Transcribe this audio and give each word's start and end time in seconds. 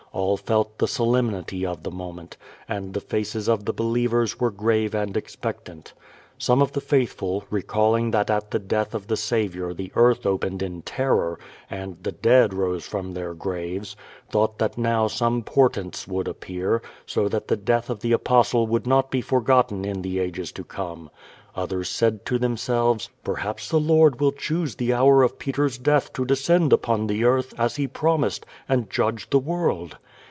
All 0.13 0.35
felt 0.35 0.77
the 0.77 0.89
solemnity 0.89 1.65
of 1.65 1.83
the 1.83 1.89
moment, 1.89 2.35
and 2.67 2.93
tlfte 2.93 3.03
faces 3.03 3.47
of 3.47 3.63
the 3.63 3.71
believers 3.71 4.41
were 4.41 4.51
grave 4.51 4.93
and 4.93 5.15
expectant. 5.15 5.93
Some 6.37 6.61
of 6.61 6.73
the 6.73 6.81
faithful, 6.81 7.45
recalling 7.49 8.11
that 8.11 8.29
at 8.29 8.51
the 8.51 8.59
death 8.59 8.93
of 8.93 9.07
the 9.07 9.15
Saviour 9.15 9.73
the 9.73 9.89
earth 9.95 10.25
opened 10.25 10.61
in 10.61 10.81
terror, 10.81 11.39
and 11.69 11.95
the 12.03 12.11
dead 12.11 12.53
rose 12.53 12.85
from 12.85 13.13
their 13.13 13.33
graves, 13.33 13.95
thought 14.29 14.57
that 14.59 14.77
now 14.77 15.07
some 15.07 15.43
portents 15.43 16.09
would 16.09 16.27
appear, 16.27 16.81
so 17.05 17.29
that 17.29 17.47
the 17.47 17.55
death 17.55 17.89
of 17.89 18.01
the 18.01 18.11
Apostle 18.11 18.67
would 18.67 18.85
not 18.85 19.11
be 19.11 19.21
forgotten 19.21 19.85
in 19.85 20.01
the 20.01 20.19
ages 20.19 20.51
to 20.53 20.65
come. 20.65 21.09
Others 21.53 21.89
said 21.89 22.25
to 22.27 22.39
themselves, 22.39 23.09
"Perhaps 23.25 23.67
the 23.67 23.79
Lord 23.79 24.21
will 24.21 24.31
choose 24.31 24.75
the 24.75 24.93
hour 24.93 25.21
of 25.21 25.37
Peter's 25.37 25.77
death 25.77 26.13
to 26.13 26.23
descend 26.25 26.71
upon 26.71 27.07
the 27.07 27.25
earth, 27.25 27.53
as 27.57 27.75
He 27.75 27.87
promised, 27.87 28.45
and 28.69 28.89
judge 28.89 29.29
the 29.29 29.39
world." 29.39 29.97